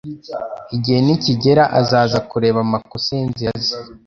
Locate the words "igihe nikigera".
0.75-1.63